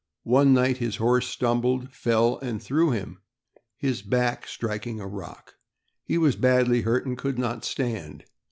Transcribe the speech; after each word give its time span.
One 0.25 0.51
night 0.51 0.77
his 0.79 0.95
horse 0.95 1.27
stumbled, 1.27 1.93
fell, 1.93 2.39
and 2.39 2.59
threw 2.59 2.89
him, 2.89 3.21
his 3.77 4.01
back 4.01 4.47
striking 4.47 4.99
a 4.99 5.05
rock. 5.05 5.53
He 6.03 6.17
was 6.17 6.35
badly 6.35 6.81
hurt, 6.81 7.05
and 7.05 7.15
could 7.15 7.37
not 7.37 7.63
stand. 7.63 8.23